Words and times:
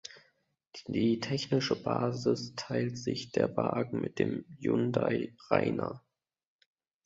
Die 0.87 1.19
technische 1.19 1.75
Basis 1.79 2.53
teilt 2.55 2.97
sich 2.97 3.31
der 3.33 3.55
Wagen 3.55 4.01
mit 4.01 4.17
dem 4.17 4.45
Hyundai 4.59 5.35
Reina. 5.51 6.01